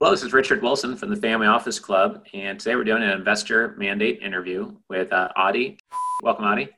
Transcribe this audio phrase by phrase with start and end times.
[0.00, 3.10] Well, this is Richard Wilson from the Family Office Club, and today we're doing an
[3.10, 5.78] investor mandate interview with uh, Adi.
[6.22, 6.70] Welcome, Adi.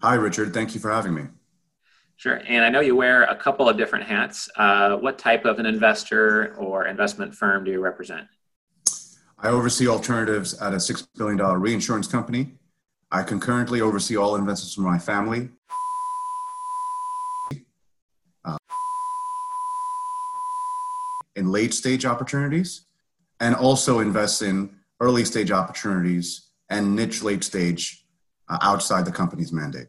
[0.00, 0.54] Hi, Richard.
[0.54, 1.24] Thank you for having me.
[2.16, 2.40] Sure.
[2.48, 4.48] And I know you wear a couple of different hats.
[4.56, 8.26] Uh, what type of an investor or investment firm do you represent?
[9.38, 12.54] I oversee alternatives at a $6 billion reinsurance company.
[13.12, 15.50] I concurrently oversee all investments from my family.
[21.38, 22.82] In late stage opportunities
[23.40, 28.04] and also invest in early stage opportunities and niche late stage
[28.48, 29.86] uh, outside the company's mandate.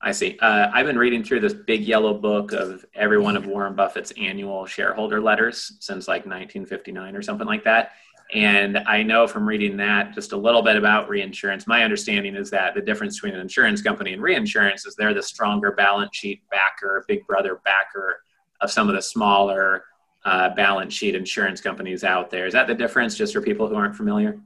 [0.00, 0.38] I see.
[0.40, 4.12] Uh, I've been reading through this big yellow book of every one of Warren Buffett's
[4.12, 7.92] annual shareholder letters since like 1959 or something like that.
[8.32, 11.66] And I know from reading that just a little bit about reinsurance.
[11.66, 15.22] My understanding is that the difference between an insurance company and reinsurance is they're the
[15.22, 18.20] stronger balance sheet backer, big brother backer
[18.60, 19.84] of some of the smaller
[20.28, 22.46] uh, balance sheet insurance companies out there.
[22.46, 24.38] Is that the difference, just for people who aren't familiar?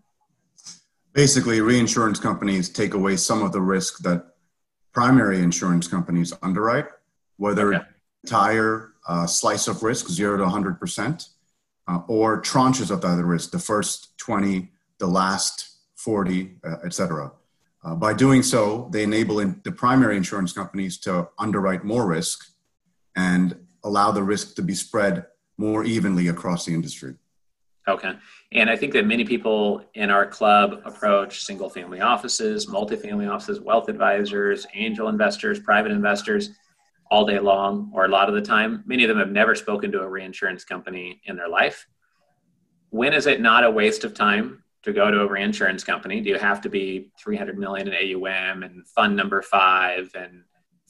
[1.13, 4.27] Basically, reinsurance companies take away some of the risk that
[4.93, 6.87] primary insurance companies underwrite,
[7.37, 7.85] whether okay.
[8.23, 11.29] entire uh, slice of risk, zero to 100%,
[11.89, 17.33] uh, or tranches of that risk, the first 20, the last 40, uh, et cetera.
[17.85, 22.47] Uh, by doing so, they enable in the primary insurance companies to underwrite more risk
[23.17, 25.27] and allow the risk to be spread
[25.63, 27.15] more evenly across the industry.
[27.87, 28.13] Okay.
[28.53, 33.61] And I think that many people in our club approach single family offices, multifamily offices,
[33.61, 36.51] wealth advisors, angel investors, private investors
[37.11, 38.83] all day long or a lot of the time.
[38.87, 41.87] Many of them have never spoken to a reinsurance company in their life.
[42.91, 46.21] When is it not a waste of time to go to a reinsurance company?
[46.21, 50.43] Do you have to be 300 million in AUM and fund number five and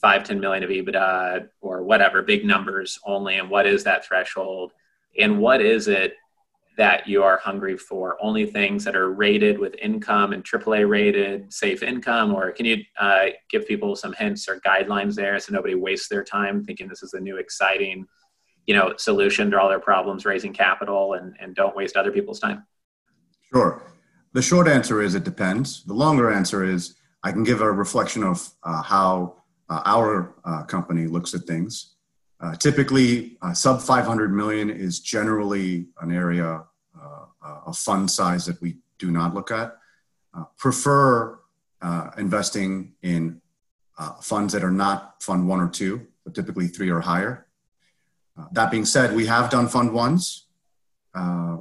[0.03, 3.37] five, 10 million of EBITDA or whatever, big numbers only?
[3.37, 4.73] And what is that threshold?
[5.19, 6.15] And what is it
[6.77, 8.19] that you are hungry for?
[8.21, 12.35] Only things that are rated with income and AAA rated, safe income?
[12.35, 16.25] Or can you uh, give people some hints or guidelines there so nobody wastes their
[16.25, 18.07] time thinking this is a new exciting
[18.67, 22.41] you know solution to all their problems raising capital and, and don't waste other people's
[22.41, 22.65] time
[23.53, 23.83] sure
[24.33, 28.23] the short answer is it depends the longer answer is i can give a reflection
[28.23, 29.35] of uh, how
[29.85, 31.93] our uh, company looks at things
[32.43, 36.65] uh, typically, uh, sub 500 million is generally an area
[37.01, 39.77] uh, uh, of fund size that we do not look at.
[40.35, 41.39] Uh, prefer
[42.17, 43.41] investing in
[44.21, 47.47] funds that are not fund one or two, but typically three or higher.
[48.53, 50.47] that being said, we have done fund ones.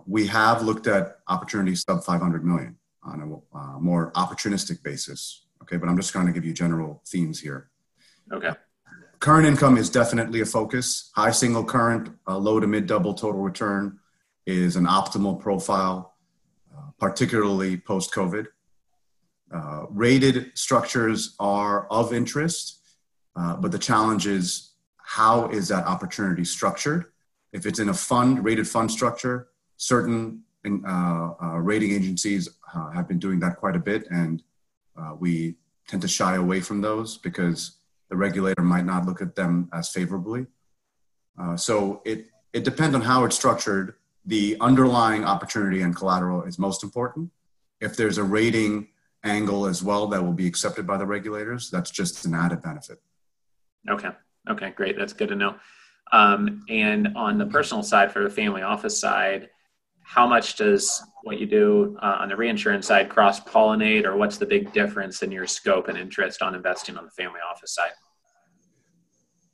[0.08, 5.46] we have looked at opportunities sub 500 million on a more opportunistic basis.
[5.64, 7.71] Okay, but I'm just going to give you general themes here.
[8.32, 8.52] Okay.
[9.20, 11.12] Current income is definitely a focus.
[11.16, 14.00] High single current, uh, low to mid double total return
[14.46, 16.16] is an optimal profile,
[16.76, 18.48] uh, particularly post COVID.
[19.54, 22.80] Uh, rated structures are of interest,
[23.36, 27.06] uh, but the challenge is how is that opportunity structured?
[27.52, 32.48] If it's in a fund, rated fund structure, certain uh, uh, rating agencies
[32.94, 34.42] have been doing that quite a bit, and
[35.20, 35.56] we
[35.88, 37.81] tend to shy away from those because
[38.12, 40.46] the regulator might not look at them as favorably.
[41.42, 43.96] Uh, so it, it depends on how it's structured.
[44.26, 47.32] The underlying opportunity and collateral is most important.
[47.80, 48.90] If there's a rating
[49.24, 53.02] angle as well that will be accepted by the regulators, that's just an added benefit.
[53.90, 54.10] Okay.
[54.50, 54.98] Okay, great.
[54.98, 55.56] That's good to know.
[56.12, 59.50] Um, and on the personal side, for the family office side,
[60.04, 64.38] how much does what you do uh, on the reinsurance side cross pollinate, or what's
[64.38, 67.92] the big difference in your scope and interest on investing on the family office side?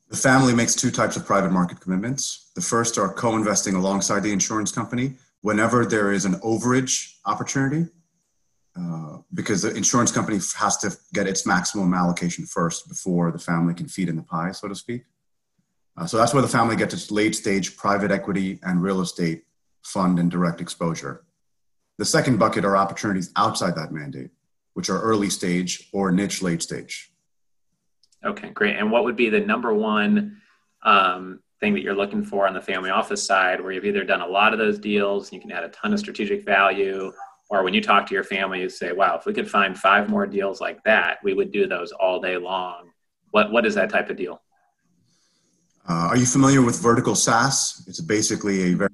[0.09, 2.51] The family makes two types of private market commitments.
[2.55, 7.87] The first are co investing alongside the insurance company whenever there is an overage opportunity,
[8.79, 13.73] uh, because the insurance company has to get its maximum allocation first before the family
[13.73, 15.03] can feed in the pie, so to speak.
[15.97, 19.43] Uh, so that's where the family gets its late stage private equity and real estate
[19.87, 21.23] fund and direct exposure.
[21.97, 24.31] The second bucket are opportunities outside that mandate,
[24.73, 27.11] which are early stage or niche late stage.
[28.23, 28.75] Okay, great.
[28.75, 30.41] And what would be the number one
[30.83, 34.21] um, thing that you're looking for on the family office side where you've either done
[34.21, 37.11] a lot of those deals and you can add a ton of strategic value,
[37.49, 40.09] or when you talk to your family, you say, wow, if we could find five
[40.09, 42.89] more deals like that, we would do those all day long.
[43.31, 44.41] What, what is that type of deal?
[45.87, 47.85] Uh, are you familiar with vertical SaaS?
[47.87, 48.86] It's basically a very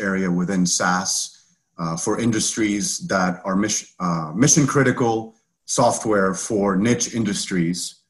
[0.00, 1.32] area within SaaS
[1.78, 5.34] uh, for industries that are mission, uh, mission critical
[5.66, 8.02] software for niche industries.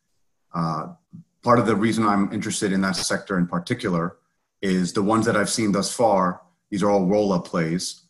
[0.55, 0.89] Uh,
[1.43, 4.17] part of the reason I'm interested in that sector in particular
[4.63, 8.03] is the ones that I've seen thus far these are all roll up plays.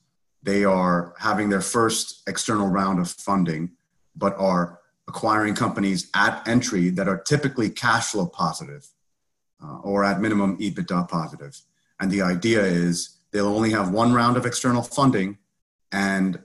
[0.43, 3.73] They are having their first external round of funding,
[4.15, 8.87] but are acquiring companies at entry that are typically cash flow positive
[9.63, 11.61] uh, or at minimum EBITDA positive.
[12.01, 15.37] And the idea is they'll only have one round of external funding
[15.93, 16.41] and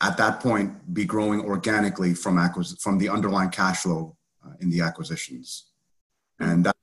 [0.00, 4.68] at that point be growing organically from, acquis- from the underlying cash flow uh, in
[4.68, 5.66] the acquisitions.
[6.40, 6.76] And that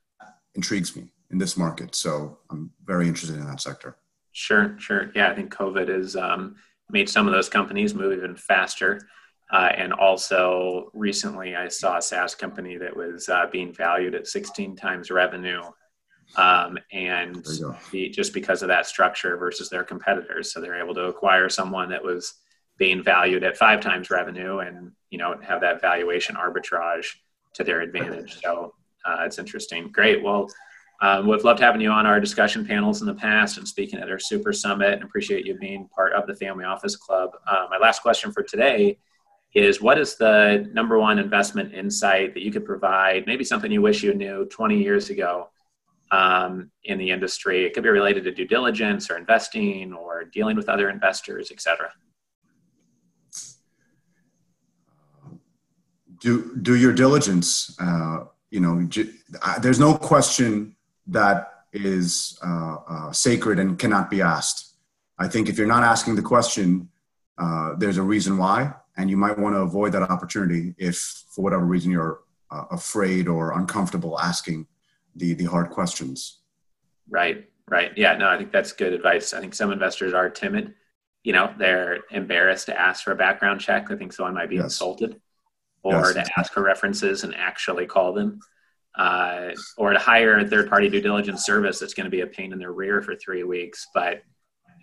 [0.56, 1.94] intrigues me in this market.
[1.94, 3.98] So I'm very interested in that sector.
[4.32, 5.12] Sure, sure.
[5.14, 6.56] Yeah, I think COVID has um,
[6.90, 9.02] made some of those companies move even faster.
[9.52, 14.28] Uh, and also, recently I saw a SaaS company that was uh, being valued at
[14.28, 15.64] 16 times revenue,
[16.36, 17.44] um, and
[17.92, 20.54] the, just because of that structure versus their competitors.
[20.54, 22.36] So they're able to acquire someone that was
[22.78, 27.08] being valued at five times revenue, and you know have that valuation arbitrage
[27.54, 28.40] to their advantage.
[28.42, 28.74] So
[29.06, 29.90] uh, it's interesting.
[29.92, 30.24] Great.
[30.24, 30.50] Well.
[31.02, 34.10] Um, we've loved having you on our discussion panels in the past and speaking at
[34.10, 37.38] our Super Summit and appreciate you being part of the Family Office Club.
[37.48, 38.98] Uh, my last question for today
[39.54, 43.82] is what is the number one investment insight that you could provide, maybe something you
[43.82, 45.48] wish you knew 20 years ago
[46.12, 47.66] um, in the industry?
[47.66, 51.62] It could be related to due diligence or investing or dealing with other investors, et
[51.62, 51.92] cetera.
[56.20, 57.78] Do, do your diligence.
[57.80, 58.88] Uh, you know,
[59.62, 60.76] there's no question
[61.08, 64.76] that is uh, uh, sacred and cannot be asked.
[65.18, 66.90] I think if you're not asking the question,
[67.38, 70.98] uh, there's a reason why and you might want to avoid that opportunity if
[71.30, 72.20] for whatever reason you're
[72.52, 74.68] uh, afraid or uncomfortable asking
[75.20, 76.40] the the hard questions.
[77.10, 77.92] Right right.
[77.96, 79.34] Yeah no i think that's good advice.
[79.34, 80.74] I think some investors are timid.
[81.24, 83.92] You know they're embarrassed to ask for a background check.
[83.92, 84.66] I think someone might be yes.
[84.66, 85.20] insulted
[85.84, 88.40] or yes, to ask for references and actually call them
[88.98, 92.28] uh, or to hire a third party due diligence service that's going to be a
[92.28, 94.22] pain in their rear for three weeks but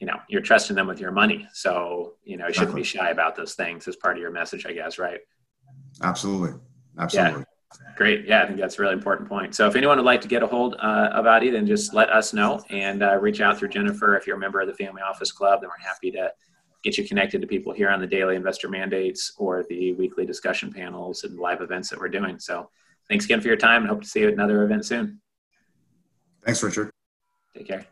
[0.01, 1.49] you know you're trusting them with your money.
[1.53, 4.67] So you know you shouldn't be shy about those things as part of your message
[4.67, 5.21] i guess right?
[6.03, 6.59] Absolutely.
[6.99, 7.41] Absolutely.
[7.41, 7.45] yeah.
[7.97, 8.27] Great.
[8.27, 9.55] Yeah i think that's a really important point.
[9.55, 12.11] So if anyone would like to get a hold uh, of adi then just let
[12.11, 14.17] us know and uh, reach out through jennifer.
[14.17, 16.33] If you're a member of the family office club then we're happy to
[16.83, 20.73] get you connected to people here on the daily investor mandates or the weekly discussion
[20.73, 22.39] panels and live events that we're doing.
[22.39, 22.71] So
[23.09, 25.21] thanks again for your time and hope to see you at another event soon.
[26.45, 26.91] Thanks richard.
[27.55, 27.87] Take care